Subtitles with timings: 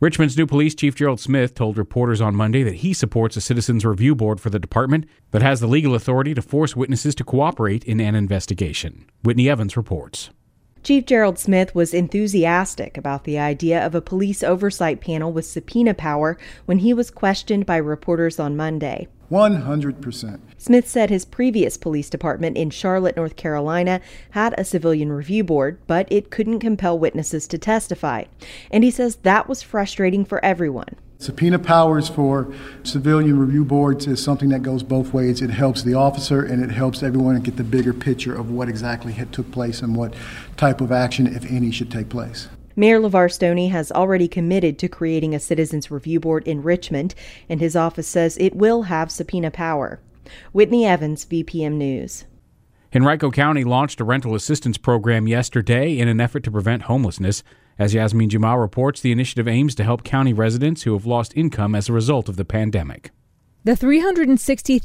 [0.00, 3.84] Richmond's new police chief Gerald Smith told reporters on Monday that he supports a citizens
[3.84, 7.84] review board for the department that has the legal authority to force witnesses to cooperate
[7.84, 9.04] in an investigation.
[9.22, 10.30] Whitney Evans reports.
[10.82, 15.92] Chief Gerald Smith was enthusiastic about the idea of a police oversight panel with subpoena
[15.92, 19.06] power when he was questioned by reporters on Monday.
[19.30, 20.40] 100%.
[20.58, 25.78] Smith said his previous police department in Charlotte, North Carolina, had a civilian review board,
[25.86, 28.24] but it couldn't compel witnesses to testify.
[28.70, 30.96] And he says that was frustrating for everyone.
[31.18, 32.50] Subpoena powers for
[32.82, 35.42] civilian review boards is something that goes both ways.
[35.42, 39.12] It helps the officer and it helps everyone get the bigger picture of what exactly
[39.12, 40.14] had took place and what
[40.56, 42.48] type of action, if any, should take place.
[42.76, 47.14] Mayor LeVar Stoney has already committed to creating a citizens review board in Richmond,
[47.48, 50.00] and his office says it will have subpoena power.
[50.52, 52.24] Whitney Evans, VPM News.
[52.94, 57.42] Henrico County launched a rental assistance program yesterday in an effort to prevent homelessness.
[57.78, 61.74] As Yasmine Jumaa reports, the initiative aims to help county residents who have lost income
[61.74, 63.10] as a result of the pandemic.
[63.62, 64.80] The $360,000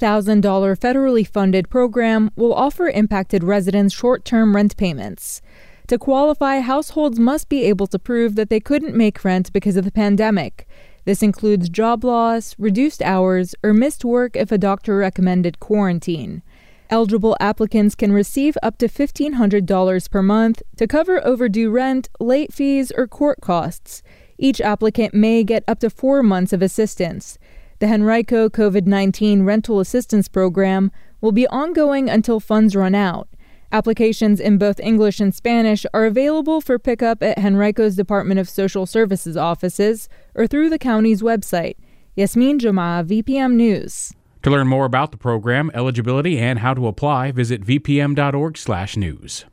[0.78, 5.42] federally funded program will offer impacted residents short term rent payments.
[5.88, 9.86] To qualify, households must be able to prove that they couldn't make rent because of
[9.86, 10.68] the pandemic.
[11.06, 16.42] This includes job loss, reduced hours, or missed work if a doctor recommended quarantine.
[16.90, 22.92] Eligible applicants can receive up to $1,500 per month to cover overdue rent, late fees,
[22.96, 24.02] or court costs.
[24.40, 27.38] Each applicant may get up to four months of assistance.
[27.80, 33.28] The Henrico COVID 19 Rental Assistance Program will be ongoing until funds run out.
[33.76, 38.86] Applications in both English and Spanish are available for pickup at Henrico's Department of Social
[38.86, 41.76] Services offices or through the county's website.
[42.16, 44.14] Yasmine Jumaa, VPM News.
[44.44, 49.46] To learn more about the program, eligibility, and how to apply, visit vpm.org/news.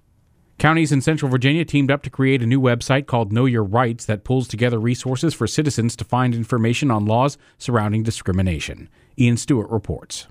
[0.56, 4.05] Counties in Central Virginia teamed up to create a new website called Know Your Rights
[4.05, 8.88] that pulls together resources for citizens to find information on laws surrounding discrimination.
[9.19, 10.28] Ian Stewart reports.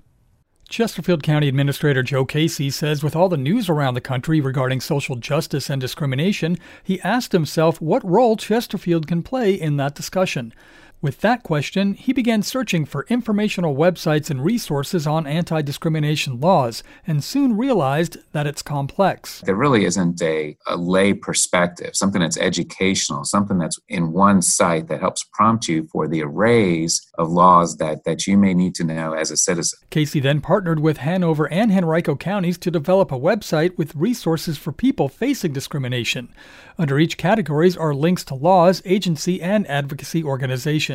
[0.72, 5.16] Chesterfield County Administrator Joe Casey says with all the news around the country regarding social
[5.16, 10.54] justice and discrimination, he asked himself what role Chesterfield can play in that discussion.
[11.02, 16.84] With that question, he began searching for informational websites and resources on anti discrimination laws
[17.04, 19.40] and soon realized that it's complex.
[19.40, 24.86] There really isn't a, a, lay perspective, something that's educational, something that's in one site
[24.86, 28.84] that helps prompt you for the arrays of laws that, that you may need to
[28.84, 29.80] know as a citizen.
[29.90, 34.70] Casey then partnered with Hanover and Henrico counties to develop a website with resources for
[34.70, 36.32] people facing discrimination.
[36.78, 40.91] Under each categories are links to laws, agency, and advocacy organizations.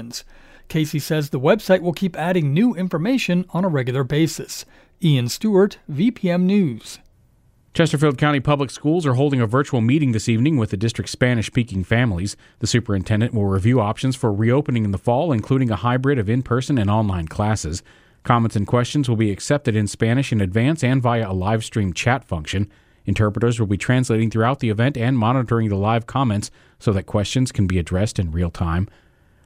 [0.68, 4.66] Casey says the website will keep adding new information on a regular basis.
[5.03, 7.00] Ian Stewart, VPM News.
[7.74, 11.46] Chesterfield County Public Schools are holding a virtual meeting this evening with the district's Spanish
[11.46, 12.36] speaking families.
[12.57, 16.41] The superintendent will review options for reopening in the fall, including a hybrid of in
[16.41, 17.84] person and online classes.
[18.24, 21.94] Comments and questions will be accepted in Spanish in advance and via a live stream
[21.94, 22.69] chat function.
[23.06, 26.50] Interpreters will be translating throughout the event and monitoring the live comments
[26.80, 28.90] so that questions can be addressed in real time.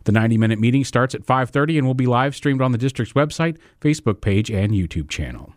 [0.03, 3.57] The 90-minute meeting starts at 5:30 and will be live streamed on the district's website,
[3.79, 5.53] Facebook page, and YouTube channel.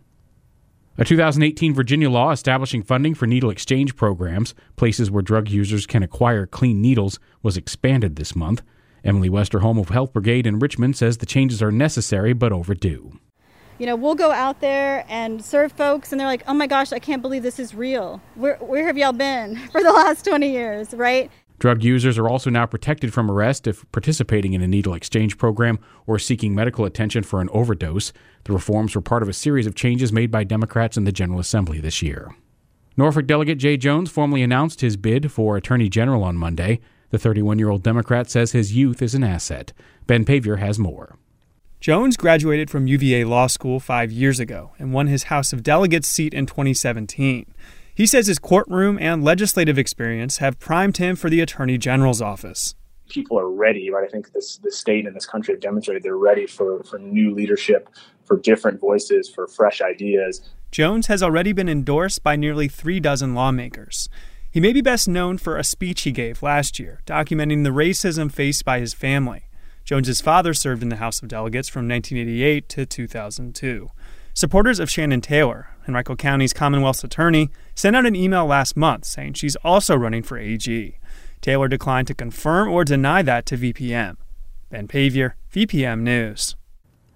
[0.97, 6.03] A 2018 Virginia law establishing funding for needle exchange programs, places where drug users can
[6.03, 8.61] acquire clean needles, was expanded this month.
[9.03, 13.19] Emily Westerholm of Health Brigade in Richmond says the changes are necessary but overdue.
[13.77, 16.93] You know, we'll go out there and serve folks, and they're like, oh my gosh,
[16.93, 18.21] I can't believe this is real.
[18.35, 21.29] Where, where have y'all been for the last 20 years, right?
[21.59, 25.79] Drug users are also now protected from arrest if participating in a needle exchange program
[26.05, 28.11] or seeking medical attention for an overdose.
[28.43, 31.39] The reforms were part of a series of changes made by Democrats in the General
[31.39, 32.35] Assembly this year.
[32.97, 36.79] Norfolk Delegate Jay Jones formally announced his bid for Attorney General on Monday.
[37.09, 39.73] The 31 year old Democrat says his youth is an asset.
[40.07, 41.17] Ben Paviour has more.
[41.79, 46.07] Jones graduated from UVA Law School five years ago and won his House of Delegates
[46.07, 47.45] seat in 2017.
[47.95, 52.75] He says his courtroom and legislative experience have primed him for the Attorney General's office.
[53.07, 54.03] People are ready, right?
[54.03, 57.33] I think this the state and this country have demonstrated they're ready for, for new
[57.33, 57.87] leadership,
[58.25, 60.41] for different voices, for fresh ideas.
[60.71, 64.09] Jones has already been endorsed by nearly three dozen lawmakers.
[64.51, 68.29] He may be best known for a speech he gave last year, documenting the racism
[68.29, 69.43] faced by his family.
[69.85, 73.89] Jones's father served in the House of Delegates from 1988 to 2002.
[74.37, 79.31] Supporters of Shannon Taylor, Henrico County's Commonwealth's attorney, sent out an email last month saying
[79.35, 80.99] she's also running for AG.
[81.39, 84.17] Taylor declined to confirm or deny that to VPM.
[84.69, 86.57] Ben Paviour, VPM News.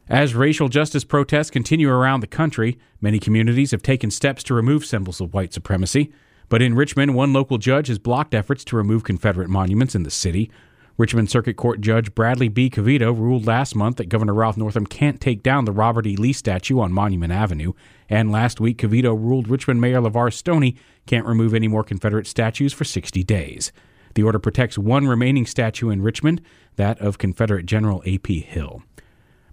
[0.08, 4.86] As racial justice protests continue around the country, many communities have taken steps to remove
[4.86, 6.14] symbols of white supremacy.
[6.48, 10.10] But in Richmond, one local judge has blocked efforts to remove Confederate monuments in the
[10.10, 10.50] city.
[11.00, 12.70] Richmond Circuit Court Judge Bradley B.
[12.70, 16.18] Cavedo ruled last month that Governor Ralph Northam can't take down the Robert E.
[16.18, 17.72] Lee statue on Monument Avenue.
[18.10, 20.76] And last week, Cavedo ruled Richmond Mayor LeVar Stoney
[21.08, 23.72] can't remove any more Confederate statues for 60 days.
[24.16, 26.42] The order protects one remaining statue in Richmond,
[26.76, 28.42] that of Confederate General A.P.
[28.42, 28.84] Hill.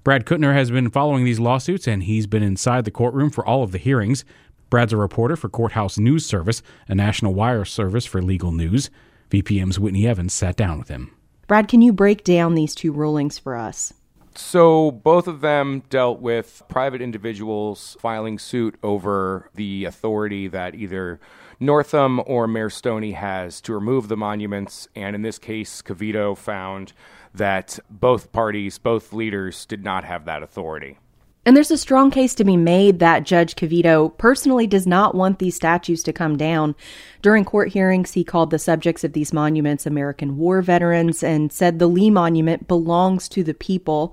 [0.03, 3.63] Brad Kutner has been following these lawsuits, and he's been inside the courtroom for all
[3.63, 4.25] of the hearings.
[4.69, 8.91] Brad's a reporter for Courthouse News Service, a national wire service for legal news.
[9.31, 11.16] VPM's Whitney Evans sat down with him.
[11.47, 13.93] Brad, can you break down these two rulings for us?
[14.35, 21.21] So, both of them dealt with private individuals filing suit over the authority that either
[21.59, 24.89] Northam or Mayor Stoney has to remove the monuments.
[24.95, 26.93] And in this case, Cavedo found
[27.33, 30.99] that both parties, both leaders, did not have that authority.
[31.47, 35.39] And there's a strong case to be made that Judge Cavedo personally does not want
[35.39, 36.75] these statues to come down.
[37.23, 41.79] During court hearings, he called the subjects of these monuments American war veterans and said
[41.79, 44.13] the Lee Monument belongs to the people.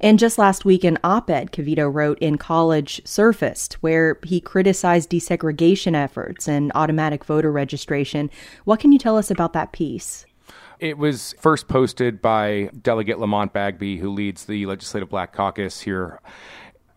[0.00, 5.10] And just last week, an op ed Cavedo wrote in College surfaced where he criticized
[5.10, 8.30] desegregation efforts and automatic voter registration.
[8.66, 10.26] What can you tell us about that piece?
[10.78, 16.20] It was first posted by Delegate Lamont Bagby, who leads the Legislative Black Caucus here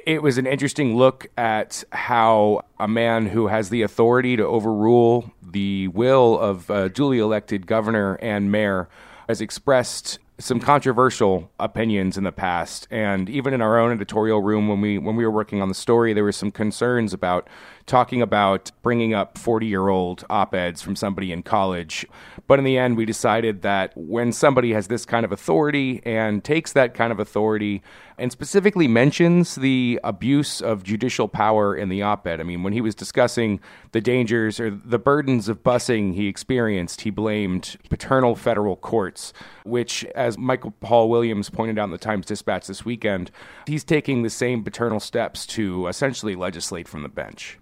[0.05, 5.31] it was an interesting look at how a man who has the authority to overrule
[5.41, 8.87] the will of a duly elected governor and mayor
[9.27, 12.87] has expressed some controversial opinions in the past.
[12.89, 15.75] And even in our own editorial room when we when we were working on the
[15.75, 17.47] story there were some concerns about
[17.91, 22.05] talking about bringing up 40 year old op eds from somebody in college.
[22.47, 26.41] But in the end, we decided that when somebody has this kind of authority and
[26.41, 27.83] takes that kind of authority
[28.17, 32.71] and specifically mentions the abuse of judicial power in the op ed, I mean, when
[32.71, 33.59] he was discussing
[33.91, 39.33] the dangers or the burdens of busing he experienced, he blamed paternal federal courts,
[39.65, 43.31] which, as Michael Paul Williams pointed out in the Times Dispatch this weekend,
[43.67, 47.57] he's taking the same paternal steps to essentially legislate from the bench.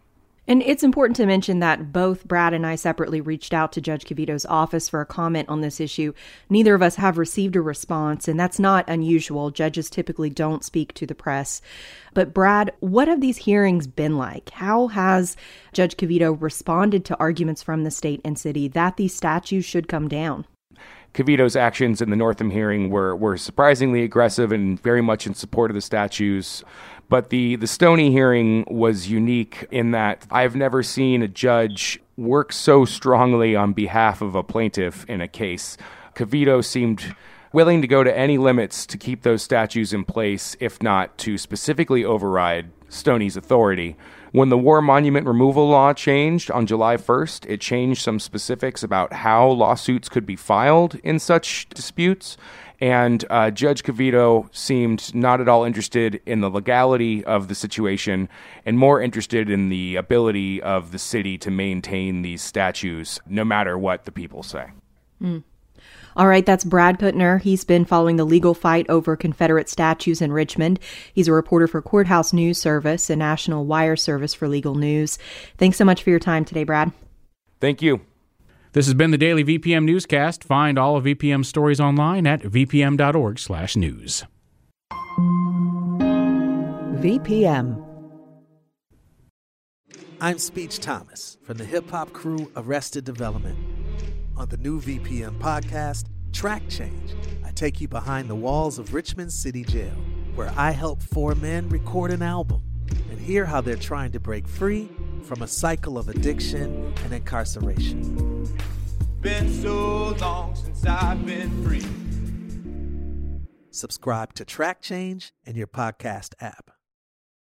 [0.50, 4.04] And it's important to mention that both Brad and I separately reached out to Judge
[4.04, 6.12] Cavedo's office for a comment on this issue.
[6.50, 9.51] Neither of us have received a response, and that's not unusual.
[9.51, 11.62] Judges typically don't speak to the press.
[12.16, 14.50] But, Brad, what have these hearings been like?
[14.50, 15.38] How has
[15.72, 20.07] Judge Cavedo responded to arguments from the state and city that these statues should come
[20.07, 20.48] down?
[21.13, 25.69] Cavedo's actions in the Northam hearing were, were surprisingly aggressive and very much in support
[25.69, 26.63] of the statues.
[27.09, 32.53] But the, the Stoney hearing was unique in that I've never seen a judge work
[32.53, 35.75] so strongly on behalf of a plaintiff in a case.
[36.15, 37.15] Cavedo seemed
[37.51, 41.38] willing to go to any limits to keep those statues in place, if not to
[41.38, 43.96] specifically override Stoney's authority.
[44.31, 49.12] When the War Monument Removal Law changed on July 1st, it changed some specifics about
[49.12, 52.38] how lawsuits could be filed in such disputes.
[52.80, 58.29] And uh, Judge Cavedo seemed not at all interested in the legality of the situation
[58.65, 63.77] and more interested in the ability of the city to maintain these statues no matter
[63.77, 64.68] what the people say.
[65.22, 65.44] Mm.
[66.15, 67.41] All right, that's Brad Kutner.
[67.41, 70.79] He's been following the legal fight over Confederate statues in Richmond.
[71.13, 75.17] He's a reporter for Courthouse News Service, a national wire service for legal news.
[75.57, 76.91] Thanks so much for your time today, Brad.
[77.62, 78.01] Thank you.
[78.74, 80.43] This has been the daily VPM newscast.
[80.43, 84.25] Find all of VPM stories online at vpm.org/news.
[87.01, 87.86] VPM.
[90.21, 93.57] I'm Speech Thomas from the hip hop crew Arrested Development.
[94.39, 99.34] On the new VPM podcast, Track Change, I take you behind the walls of Richmond
[99.34, 99.93] City Jail,
[100.34, 102.63] where I help four men record an album
[103.12, 104.89] and hear how they're trying to break free
[105.24, 108.48] from a cycle of addiction and incarceration.
[109.19, 111.86] Been so long since I've been free.
[113.72, 116.72] Subscribe to Track Change in your podcast app.